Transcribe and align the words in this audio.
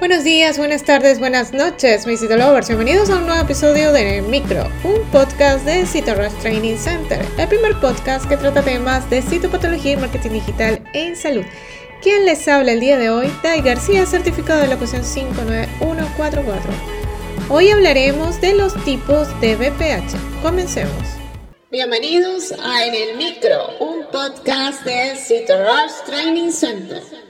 Buenos 0.00 0.24
días, 0.24 0.56
buenas 0.56 0.82
tardes, 0.82 1.18
buenas 1.18 1.52
noches, 1.52 2.06
mis 2.06 2.20
Citolovers. 2.20 2.68
Bienvenidos 2.68 3.10
a 3.10 3.18
un 3.18 3.26
nuevo 3.26 3.42
episodio 3.42 3.92
de 3.92 4.22
Micro, 4.22 4.66
un 4.82 5.02
podcast 5.12 5.62
de 5.66 5.84
CitoRush 5.84 6.32
Training 6.40 6.78
Center, 6.78 7.22
el 7.36 7.48
primer 7.48 7.78
podcast 7.80 8.26
que 8.26 8.38
trata 8.38 8.62
temas 8.62 9.10
de 9.10 9.20
citopatología 9.20 9.92
y 9.92 9.96
marketing 9.98 10.30
digital 10.30 10.82
en 10.94 11.14
salud. 11.16 11.44
Quien 12.00 12.24
les 12.24 12.48
habla 12.48 12.72
el 12.72 12.80
día 12.80 12.96
de 12.96 13.10
hoy, 13.10 13.30
Dai 13.42 13.60
García, 13.60 14.06
certificado 14.06 14.62
de 14.62 14.68
locución 14.68 15.04
59144. 15.04 16.72
Hoy 17.50 17.68
hablaremos 17.68 18.40
de 18.40 18.54
los 18.54 18.82
tipos 18.84 19.38
de 19.42 19.56
BPH. 19.56 20.40
Comencemos. 20.40 21.08
Bienvenidos 21.70 22.52
a 22.52 22.86
En 22.86 22.94
el 22.94 23.18
Micro, 23.18 23.76
un 23.80 24.06
podcast 24.10 24.82
de 24.82 25.14
CitoRush 25.14 26.06
Training 26.06 26.52
Center. 26.52 27.29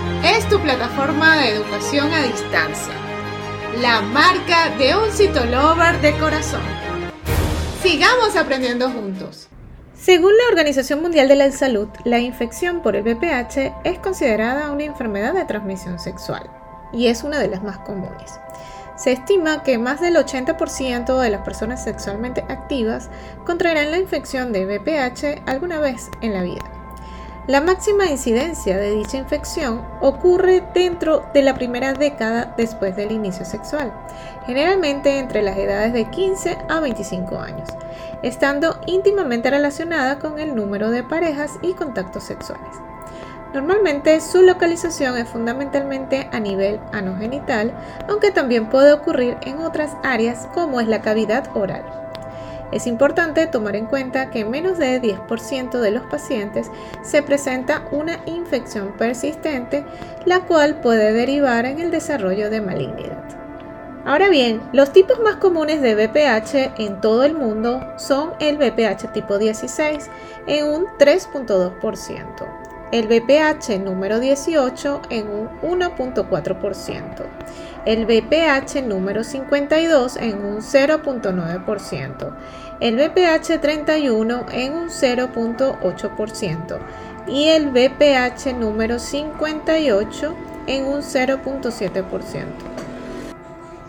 es 0.23 0.47
tu 0.49 0.59
plataforma 0.59 1.37
de 1.37 1.49
educación 1.49 2.11
a 2.13 2.21
distancia, 2.21 2.93
la 3.81 4.01
marca 4.01 4.69
de 4.77 4.95
un 4.95 5.11
citolover 5.11 5.99
de 5.99 6.13
corazón. 6.19 6.61
Sigamos 7.81 8.35
aprendiendo 8.35 8.89
juntos. 8.89 9.47
Según 9.95 10.31
la 10.37 10.49
Organización 10.49 11.01
Mundial 11.01 11.27
de 11.27 11.35
la 11.35 11.51
Salud, 11.51 11.87
la 12.05 12.19
infección 12.19 12.81
por 12.81 12.95
el 12.95 13.03
VPH 13.03 13.73
es 13.83 13.99
considerada 13.99 14.71
una 14.71 14.83
enfermedad 14.83 15.33
de 15.33 15.45
transmisión 15.45 15.99
sexual 15.99 16.49
y 16.93 17.07
es 17.07 17.23
una 17.23 17.39
de 17.39 17.47
las 17.47 17.63
más 17.63 17.79
comunes. 17.79 18.39
Se 18.95 19.11
estima 19.11 19.63
que 19.63 19.79
más 19.79 20.01
del 20.01 20.15
80% 20.15 21.19
de 21.19 21.29
las 21.31 21.41
personas 21.41 21.83
sexualmente 21.83 22.45
activas 22.47 23.09
contraerán 23.45 23.89
la 23.89 23.97
infección 23.97 24.53
de 24.53 24.65
VPH 24.65 25.49
alguna 25.49 25.79
vez 25.79 26.11
en 26.21 26.33
la 26.33 26.43
vida. 26.43 26.70
La 27.51 27.59
máxima 27.59 28.05
incidencia 28.05 28.77
de 28.77 28.91
dicha 28.91 29.17
infección 29.17 29.85
ocurre 29.99 30.63
dentro 30.73 31.25
de 31.33 31.41
la 31.41 31.53
primera 31.53 31.91
década 31.91 32.53
después 32.55 32.95
del 32.95 33.11
inicio 33.11 33.43
sexual, 33.43 33.91
generalmente 34.45 35.19
entre 35.19 35.41
las 35.41 35.57
edades 35.57 35.91
de 35.91 36.09
15 36.09 36.59
a 36.69 36.79
25 36.79 37.37
años, 37.39 37.67
estando 38.23 38.79
íntimamente 38.85 39.49
relacionada 39.49 40.17
con 40.17 40.39
el 40.39 40.55
número 40.55 40.91
de 40.91 41.03
parejas 41.03 41.59
y 41.61 41.73
contactos 41.73 42.23
sexuales. 42.23 42.73
Normalmente 43.53 44.21
su 44.21 44.43
localización 44.43 45.17
es 45.17 45.27
fundamentalmente 45.27 46.29
a 46.31 46.39
nivel 46.39 46.79
anogenital, 46.93 47.73
aunque 48.07 48.31
también 48.31 48.69
puede 48.69 48.93
ocurrir 48.93 49.35
en 49.41 49.59
otras 49.59 49.97
áreas 50.03 50.47
como 50.53 50.79
es 50.79 50.87
la 50.87 51.01
cavidad 51.01 51.49
oral. 51.53 52.10
Es 52.71 52.87
importante 52.87 53.47
tomar 53.47 53.75
en 53.75 53.85
cuenta 53.85 54.29
que 54.29 54.39
en 54.41 54.49
menos 54.51 54.77
de 54.77 55.01
10% 55.01 55.79
de 55.79 55.91
los 55.91 56.03
pacientes 56.03 56.71
se 57.03 57.21
presenta 57.21 57.87
una 57.91 58.19
infección 58.25 58.93
persistente, 58.97 59.85
la 60.25 60.41
cual 60.41 60.79
puede 60.81 61.11
derivar 61.11 61.65
en 61.65 61.79
el 61.79 61.91
desarrollo 61.91 62.49
de 62.49 62.61
malignidad. 62.61 63.23
Ahora 64.03 64.29
bien, 64.29 64.61
los 64.73 64.93
tipos 64.93 65.19
más 65.19 65.35
comunes 65.35 65.81
de 65.81 65.93
BPH 65.93 66.79
en 66.81 67.01
todo 67.01 67.23
el 67.23 67.35
mundo 67.35 67.85
son 67.97 68.31
el 68.39 68.57
BPH 68.57 69.13
tipo 69.13 69.37
16 69.37 70.09
en 70.47 70.65
un 70.65 70.85
3.2%, 70.97 72.60
el 72.91 73.07
BPH 73.07 73.79
número 73.79 74.19
18 74.19 75.01
en 75.09 75.27
un 75.29 75.49
1.4%, 75.61 77.25
el 77.85 78.05
BPH 78.05 78.83
número 78.83 79.23
52 79.23 80.17
en 80.17 80.45
un 80.45 80.57
0.9%, 80.57 82.35
el 82.79 82.95
BPH 82.95 83.59
31 83.61 84.45
en 84.51 84.73
un 84.73 84.89
0.8% 84.89 86.79
y 87.27 87.47
el 87.49 87.69
BPH 87.69 88.53
número 88.57 88.99
58 88.99 90.35
en 90.67 90.85
un 90.85 91.01
0.7%. 91.01 92.45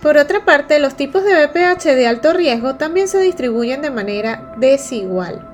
Por 0.00 0.16
otra 0.16 0.44
parte, 0.44 0.80
los 0.80 0.96
tipos 0.96 1.22
de 1.22 1.46
BPH 1.46 1.84
de 1.94 2.06
alto 2.08 2.32
riesgo 2.32 2.74
también 2.74 3.06
se 3.06 3.20
distribuyen 3.20 3.82
de 3.82 3.90
manera 3.90 4.52
desigual. 4.56 5.51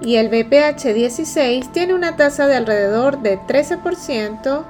Y 0.00 0.16
el 0.16 0.28
BPH 0.28 0.92
16 0.92 1.72
tiene 1.72 1.94
una 1.94 2.16
tasa 2.16 2.46
de 2.46 2.56
alrededor 2.56 3.20
de 3.20 3.38
13% 3.38 4.64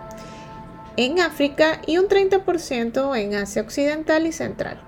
en 0.97 1.20
África 1.20 1.81
y 1.87 1.98
un 1.98 2.09
30% 2.09 3.16
en 3.16 3.34
Asia 3.34 3.62
Occidental 3.62 4.26
y 4.26 4.32
Central. 4.32 4.81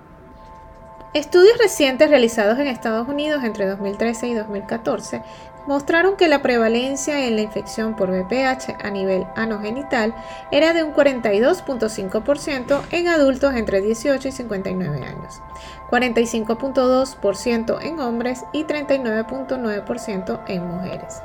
Estudios 1.13 1.57
recientes 1.57 2.09
realizados 2.09 2.59
en 2.59 2.67
Estados 2.67 3.07
Unidos 3.07 3.43
entre 3.43 3.65
2013 3.67 4.27
y 4.27 4.33
2014 4.35 5.23
mostraron 5.69 6.17
que 6.17 6.27
la 6.27 6.41
prevalencia 6.41 7.27
en 7.27 7.35
la 7.35 7.43
infección 7.43 7.95
por 7.95 8.09
VPH 8.09 8.83
a 8.83 8.89
nivel 8.89 9.27
anogenital 9.35 10.15
era 10.49 10.73
de 10.73 10.81
un 10.81 10.95
42.5% 10.95 12.81
en 12.89 13.07
adultos 13.07 13.53
entre 13.53 13.79
18 13.79 14.29
y 14.29 14.31
59 14.31 15.05
años, 15.05 15.43
45.2% 15.91 17.83
en 17.83 17.99
hombres 17.99 18.45
y 18.51 18.63
39.9% 18.63 20.39
en 20.47 20.67
mujeres. 20.67 21.21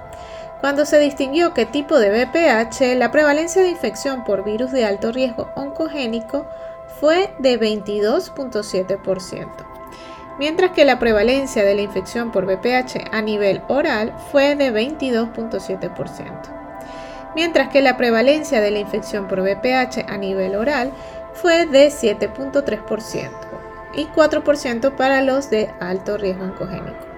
Cuando 0.60 0.84
se 0.84 0.98
distinguió 0.98 1.54
qué 1.54 1.64
tipo 1.64 1.98
de 1.98 2.10
VPH, 2.10 2.98
la 2.98 3.10
prevalencia 3.10 3.62
de 3.62 3.70
infección 3.70 4.24
por 4.24 4.44
virus 4.44 4.72
de 4.72 4.84
alto 4.84 5.10
riesgo 5.10 5.48
oncogénico 5.56 6.46
fue 7.00 7.34
de 7.38 7.58
22.7%, 7.58 9.73
mientras 10.38 10.72
que 10.72 10.84
la 10.84 10.98
prevalencia 10.98 11.64
de 11.64 11.74
la 11.74 11.82
infección 11.82 12.32
por 12.32 12.46
VPH 12.46 13.10
a 13.12 13.22
nivel 13.22 13.62
oral 13.68 14.14
fue 14.30 14.56
de 14.56 14.72
22.7%, 14.72 17.32
mientras 17.34 17.68
que 17.68 17.82
la 17.82 17.96
prevalencia 17.96 18.60
de 18.60 18.70
la 18.70 18.78
infección 18.78 19.28
por 19.28 19.40
VPH 19.40 20.06
a 20.08 20.16
nivel 20.16 20.56
oral 20.56 20.92
fue 21.34 21.66
de 21.66 21.88
7.3% 21.88 23.30
y 23.94 24.06
4% 24.06 24.96
para 24.96 25.22
los 25.22 25.50
de 25.50 25.70
alto 25.80 26.16
riesgo 26.16 26.44
oncogénico. 26.44 27.13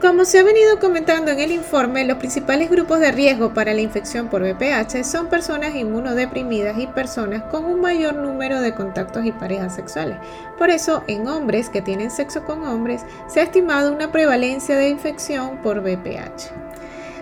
Como 0.00 0.24
se 0.26 0.38
ha 0.38 0.42
venido 0.42 0.78
comentando 0.78 1.30
en 1.30 1.40
el 1.40 1.52
informe, 1.52 2.04
los 2.04 2.18
principales 2.18 2.68
grupos 2.68 3.00
de 3.00 3.12
riesgo 3.12 3.54
para 3.54 3.72
la 3.72 3.80
infección 3.80 4.28
por 4.28 4.42
VPH 4.42 5.02
son 5.04 5.28
personas 5.28 5.74
inmunodeprimidas 5.74 6.78
y 6.78 6.86
personas 6.86 7.44
con 7.44 7.64
un 7.64 7.80
mayor 7.80 8.14
número 8.14 8.60
de 8.60 8.74
contactos 8.74 9.24
y 9.24 9.32
parejas 9.32 9.74
sexuales. 9.74 10.18
Por 10.58 10.68
eso, 10.68 11.02
en 11.06 11.26
hombres 11.26 11.70
que 11.70 11.80
tienen 11.80 12.10
sexo 12.10 12.44
con 12.44 12.66
hombres, 12.66 13.06
se 13.26 13.40
ha 13.40 13.44
estimado 13.44 13.90
una 13.90 14.12
prevalencia 14.12 14.76
de 14.76 14.90
infección 14.90 15.62
por 15.62 15.80
VPH. 15.80 16.50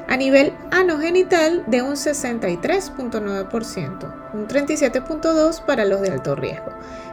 A 0.09 0.17
nivel 0.17 0.53
anogenital 0.73 1.63
de 1.69 1.83
un 1.83 1.95
63.9%, 1.95 4.35
un 4.35 4.49
37.2% 4.49 5.65
para 5.65 5.85
los 5.85 6.01
de 6.01 6.11
alto 6.11 6.35
riesgo 6.35 6.73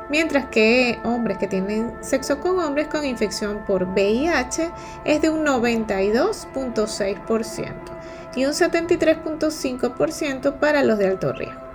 mientras 0.09 0.47
que 0.47 0.99
hombres 1.03 1.37
que 1.37 1.47
tienen 1.47 1.93
sexo 2.01 2.39
con 2.39 2.57
hombres 2.59 2.87
con 2.87 3.05
infección 3.05 3.63
por 3.65 3.83
VIH 3.85 4.71
es 5.05 5.21
de 5.21 5.29
un 5.29 5.45
92.6% 5.45 7.73
y 8.35 8.45
un 8.45 8.51
73.5% 8.51 10.59
para 10.59 10.83
los 10.83 10.97
de 10.97 11.07
alto 11.07 11.31
riesgo. 11.33 11.70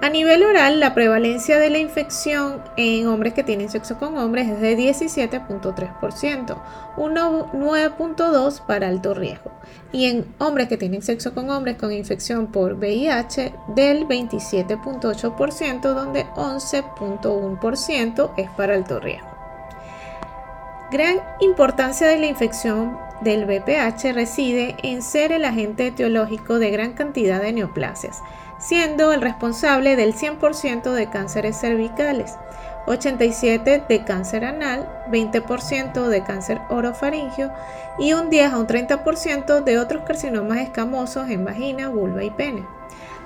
A 0.00 0.10
nivel 0.10 0.42
oral, 0.42 0.80
la 0.80 0.92
prevalencia 0.92 1.58
de 1.58 1.70
la 1.70 1.78
infección 1.78 2.62
en 2.76 3.06
hombres 3.06 3.32
que 3.32 3.42
tienen 3.42 3.70
sexo 3.70 3.98
con 3.98 4.18
hombres 4.18 4.48
es 4.48 4.60
de 4.60 4.76
17.3%, 4.76 6.56
un 6.96 7.14
9.2% 7.14 8.66
para 8.66 8.88
alto 8.88 9.14
riesgo, 9.14 9.52
y 9.92 10.06
en 10.10 10.26
hombres 10.38 10.68
que 10.68 10.76
tienen 10.76 11.00
sexo 11.00 11.32
con 11.32 11.48
hombres 11.48 11.76
con 11.76 11.90
infección 11.92 12.48
por 12.48 12.74
VIH 12.74 13.54
del 13.68 14.06
27.8%, 14.06 15.80
donde 15.80 16.26
11.1% 16.34 18.32
es 18.36 18.50
para 18.50 18.74
alto 18.74 19.00
riesgo. 19.00 19.28
Gran 20.90 21.16
importancia 21.40 22.06
de 22.06 22.18
la 22.18 22.26
infección 22.26 22.98
del 23.20 23.46
VPH 23.46 24.12
reside 24.12 24.76
en 24.82 25.02
ser 25.02 25.32
el 25.32 25.44
agente 25.44 25.86
etiológico 25.88 26.58
de 26.58 26.70
gran 26.70 26.92
cantidad 26.92 27.40
de 27.40 27.52
neoplasias 27.52 28.22
siendo 28.64 29.12
el 29.12 29.20
responsable 29.20 29.94
del 29.96 30.14
100% 30.14 30.92
de 30.92 31.10
cánceres 31.10 31.60
cervicales, 31.60 32.36
87% 32.86 33.86
de 33.86 34.04
cáncer 34.04 34.44
anal, 34.44 34.88
20% 35.10 36.08
de 36.08 36.22
cáncer 36.22 36.60
orofaringio 36.70 37.50
y 37.98 38.12
un 38.14 38.30
10 38.30 38.52
a 38.52 38.58
un 38.58 38.66
30% 38.66 39.62
de 39.62 39.78
otros 39.78 40.04
carcinomas 40.06 40.58
escamosos 40.58 41.28
en 41.28 41.44
vagina, 41.44 41.88
vulva 41.88 42.24
y 42.24 42.30
pene. 42.30 42.66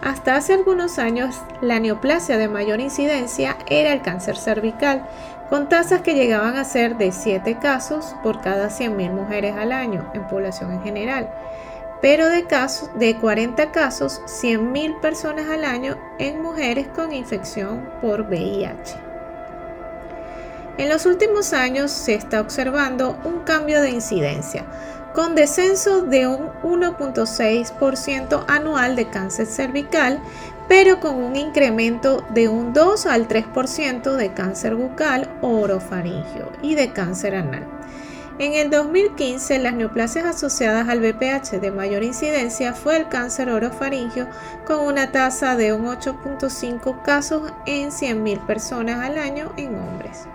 Hasta 0.02 0.36
hace 0.36 0.54
algunos 0.54 0.98
años, 0.98 1.40
la 1.60 1.80
neoplasia 1.80 2.38
de 2.38 2.48
mayor 2.48 2.80
incidencia 2.80 3.56
era 3.68 3.92
el 3.92 4.00
cáncer 4.02 4.36
cervical, 4.36 5.08
con 5.48 5.68
tasas 5.68 6.02
que 6.02 6.14
llegaban 6.14 6.56
a 6.56 6.64
ser 6.64 6.96
de 6.96 7.12
7 7.12 7.58
casos 7.60 8.14
por 8.22 8.40
cada 8.40 8.68
100.000 8.68 9.10
mujeres 9.12 9.56
al 9.56 9.72
año 9.72 10.10
en 10.14 10.26
población 10.26 10.72
en 10.72 10.82
general, 10.82 11.30
pero 12.00 12.28
de, 12.28 12.44
casos, 12.44 12.90
de 12.98 13.16
40 13.16 13.72
casos, 13.72 14.20
100.000 14.26 15.00
personas 15.00 15.48
al 15.48 15.64
año 15.64 15.96
en 16.18 16.42
mujeres 16.42 16.86
con 16.88 17.12
infección 17.12 17.88
por 18.00 18.22
VIH. 18.22 19.08
En 20.78 20.88
los 20.88 21.06
últimos 21.06 21.52
años 21.54 21.90
se 21.90 22.14
está 22.14 22.40
observando 22.40 23.18
un 23.24 23.40
cambio 23.40 23.80
de 23.82 23.90
incidencia, 23.90 24.64
con 25.18 25.34
descenso 25.34 26.02
de 26.02 26.28
un 26.28 26.52
1.6% 26.62 28.44
anual 28.46 28.94
de 28.94 29.10
cáncer 29.10 29.46
cervical, 29.46 30.20
pero 30.68 31.00
con 31.00 31.16
un 31.16 31.34
incremento 31.34 32.24
de 32.30 32.46
un 32.46 32.72
2 32.72 33.06
al 33.06 33.26
3% 33.26 34.14
de 34.14 34.32
cáncer 34.32 34.76
bucal 34.76 35.28
orofaringio 35.42 36.52
y 36.62 36.76
de 36.76 36.92
cáncer 36.92 37.34
anal. 37.34 37.66
En 38.38 38.54
el 38.54 38.70
2015, 38.70 39.58
las 39.58 39.74
neoplasias 39.74 40.24
asociadas 40.24 40.88
al 40.88 41.00
BPH 41.00 41.58
de 41.60 41.72
mayor 41.72 42.04
incidencia 42.04 42.72
fue 42.72 42.96
el 42.96 43.08
cáncer 43.08 43.50
orofaringio 43.50 44.28
con 44.68 44.86
una 44.86 45.10
tasa 45.10 45.56
de 45.56 45.72
un 45.72 45.86
8.5 45.86 47.02
casos 47.02 47.52
en 47.66 47.90
100.000 47.90 48.46
personas 48.46 49.04
al 49.04 49.18
año 49.18 49.50
en 49.56 49.74
hombres. 49.74 50.28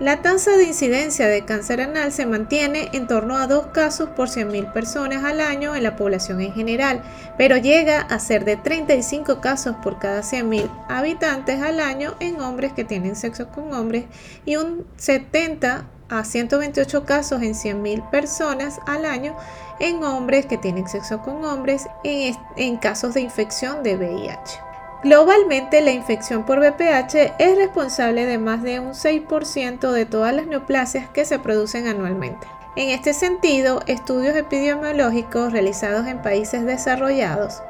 La 0.00 0.22
tasa 0.22 0.56
de 0.56 0.64
incidencia 0.64 1.28
de 1.28 1.44
cáncer 1.44 1.80
anal 1.80 2.10
se 2.10 2.26
mantiene 2.26 2.88
en 2.94 3.06
torno 3.06 3.36
a 3.38 3.46
dos 3.46 3.68
casos 3.68 4.08
por 4.08 4.28
100.000 4.28 4.72
personas 4.72 5.22
al 5.22 5.40
año 5.40 5.76
en 5.76 5.84
la 5.84 5.94
población 5.94 6.40
en 6.40 6.52
general, 6.52 7.04
pero 7.38 7.58
llega 7.58 8.00
a 8.00 8.18
ser 8.18 8.44
de 8.44 8.56
35 8.56 9.40
casos 9.40 9.76
por 9.84 10.00
cada 10.00 10.22
100.000 10.22 10.68
habitantes 10.88 11.62
al 11.62 11.78
año 11.78 12.16
en 12.18 12.40
hombres 12.40 12.72
que 12.72 12.82
tienen 12.82 13.14
sexo 13.14 13.46
con 13.50 13.72
hombres 13.72 14.06
y 14.44 14.56
un 14.56 14.84
70 14.96 15.84
a 16.08 16.24
128 16.24 17.04
casos 17.04 17.40
en 17.42 17.54
100.000 17.54 18.10
personas 18.10 18.80
al 18.88 19.04
año 19.04 19.36
en 19.78 20.02
hombres 20.02 20.46
que 20.46 20.58
tienen 20.58 20.88
sexo 20.88 21.22
con 21.22 21.44
hombres 21.44 21.86
en, 22.02 22.34
en 22.56 22.76
casos 22.78 23.14
de 23.14 23.20
infección 23.20 23.84
de 23.84 23.94
VIH. 23.96 24.73
Globalmente, 25.04 25.82
la 25.82 25.92
infección 25.92 26.46
por 26.46 26.60
VPH 26.60 27.34
es 27.38 27.58
responsable 27.58 28.24
de 28.24 28.38
más 28.38 28.62
de 28.62 28.80
un 28.80 28.92
6% 28.92 29.90
de 29.90 30.06
todas 30.06 30.34
las 30.34 30.46
neoplasias 30.46 31.10
que 31.10 31.26
se 31.26 31.38
producen 31.38 31.86
anualmente. 31.86 32.46
En 32.74 32.88
este 32.88 33.12
sentido, 33.12 33.82
estudios 33.86 34.34
epidemiológicos 34.34 35.52
realizados 35.52 36.06
en 36.06 36.22
países 36.22 36.64
desarrollados 36.64 37.62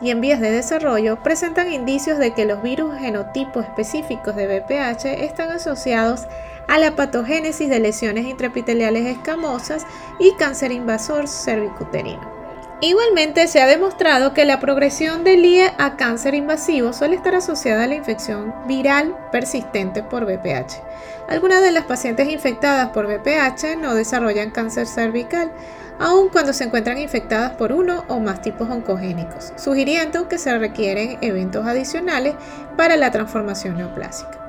y 0.00 0.10
en 0.10 0.20
vías 0.20 0.40
de 0.40 0.50
desarrollo 0.50 1.22
presentan 1.22 1.72
indicios 1.72 2.18
de 2.18 2.34
que 2.34 2.46
los 2.46 2.64
virus 2.64 2.98
genotipos 2.98 3.64
específicos 3.64 4.34
de 4.34 4.48
VPH 4.48 5.22
están 5.22 5.52
asociados 5.52 6.26
a 6.66 6.78
la 6.78 6.96
patogénesis 6.96 7.70
de 7.70 7.78
lesiones 7.78 8.26
intraepiteliales 8.26 9.06
escamosas 9.06 9.86
y 10.18 10.34
cáncer 10.34 10.72
invasor 10.72 11.28
cervicuterino. 11.28 12.41
Igualmente 12.84 13.46
se 13.46 13.62
ha 13.62 13.68
demostrado 13.68 14.34
que 14.34 14.44
la 14.44 14.58
progresión 14.58 15.22
del 15.22 15.44
IE 15.44 15.72
a 15.78 15.94
cáncer 15.96 16.34
invasivo 16.34 16.92
suele 16.92 17.14
estar 17.14 17.32
asociada 17.32 17.84
a 17.84 17.86
la 17.86 17.94
infección 17.94 18.52
viral 18.66 19.16
persistente 19.30 20.02
por 20.02 20.24
VPH. 20.24 20.82
Algunas 21.28 21.62
de 21.62 21.70
las 21.70 21.84
pacientes 21.84 22.28
infectadas 22.28 22.88
por 22.88 23.06
VPH 23.06 23.76
no 23.78 23.94
desarrollan 23.94 24.50
cáncer 24.50 24.88
cervical, 24.88 25.52
aun 26.00 26.28
cuando 26.28 26.52
se 26.52 26.64
encuentran 26.64 26.98
infectadas 26.98 27.52
por 27.52 27.70
uno 27.70 28.04
o 28.08 28.18
más 28.18 28.42
tipos 28.42 28.68
oncogénicos, 28.68 29.52
sugiriendo 29.56 30.28
que 30.28 30.38
se 30.38 30.58
requieren 30.58 31.18
eventos 31.20 31.64
adicionales 31.64 32.34
para 32.76 32.96
la 32.96 33.12
transformación 33.12 33.76
neoplásica. 33.76 34.41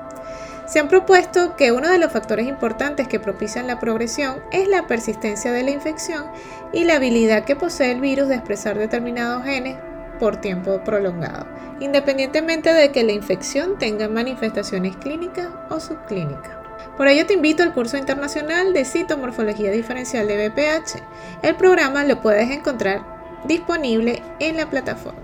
Se 0.66 0.78
han 0.78 0.88
propuesto 0.88 1.56
que 1.56 1.72
uno 1.72 1.90
de 1.90 1.98
los 1.98 2.10
factores 2.10 2.46
importantes 2.46 3.06
que 3.06 3.20
propician 3.20 3.66
la 3.66 3.78
progresión 3.78 4.42
es 4.50 4.66
la 4.66 4.86
persistencia 4.86 5.52
de 5.52 5.62
la 5.62 5.70
infección 5.70 6.24
y 6.72 6.84
la 6.84 6.96
habilidad 6.96 7.44
que 7.44 7.54
posee 7.54 7.92
el 7.92 8.00
virus 8.00 8.28
de 8.28 8.36
expresar 8.36 8.78
determinados 8.78 9.44
genes 9.44 9.76
por 10.18 10.40
tiempo 10.40 10.82
prolongado, 10.82 11.46
independientemente 11.80 12.72
de 12.72 12.92
que 12.92 13.04
la 13.04 13.12
infección 13.12 13.78
tenga 13.78 14.08
manifestaciones 14.08 14.96
clínicas 14.96 15.48
o 15.68 15.80
subclínicas. 15.80 16.56
Por 16.96 17.08
ello 17.08 17.26
te 17.26 17.34
invito 17.34 17.62
al 17.62 17.74
curso 17.74 17.98
internacional 17.98 18.72
de 18.72 18.84
citomorfología 18.84 19.70
diferencial 19.70 20.26
de 20.28 20.48
BPH. 20.48 21.02
El 21.42 21.56
programa 21.56 22.04
lo 22.04 22.20
puedes 22.20 22.50
encontrar 22.50 23.02
disponible 23.44 24.22
en 24.38 24.56
la 24.56 24.70
plataforma. 24.70 25.23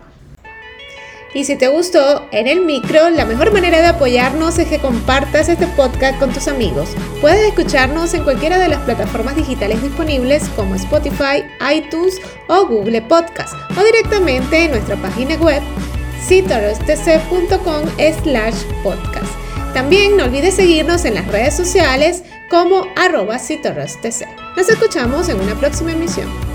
Y 1.32 1.44
si 1.44 1.56
te 1.56 1.68
gustó 1.68 2.26
en 2.32 2.48
el 2.48 2.62
micro, 2.62 3.08
la 3.10 3.24
mejor 3.24 3.52
manera 3.52 3.80
de 3.80 3.86
apoyarnos 3.86 4.58
es 4.58 4.68
que 4.68 4.80
compartas 4.80 5.48
este 5.48 5.68
podcast 5.68 6.18
con 6.18 6.32
tus 6.32 6.48
amigos. 6.48 6.90
Puedes 7.20 7.48
escucharnos 7.48 8.14
en 8.14 8.24
cualquiera 8.24 8.58
de 8.58 8.68
las 8.68 8.80
plataformas 8.80 9.36
digitales 9.36 9.80
disponibles 9.82 10.48
como 10.56 10.74
Spotify, 10.74 11.44
iTunes 11.72 12.20
o 12.48 12.66
Google 12.66 13.02
Podcast 13.02 13.54
o 13.76 13.84
directamente 13.84 14.64
en 14.64 14.72
nuestra 14.72 14.96
página 14.96 15.36
web 15.36 15.62
citorostc.com 16.26 17.84
slash 18.22 18.62
podcast. 18.82 19.32
También 19.72 20.16
no 20.16 20.24
olvides 20.24 20.54
seguirnos 20.54 21.04
en 21.04 21.14
las 21.14 21.28
redes 21.28 21.54
sociales 21.54 22.24
como 22.50 22.86
arroba 22.96 23.36
Nos 23.36 24.68
escuchamos 24.68 25.28
en 25.28 25.40
una 25.40 25.54
próxima 25.54 25.92
emisión. 25.92 26.49